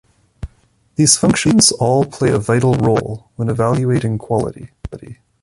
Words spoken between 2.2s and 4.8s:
a vital role when evaluating quality.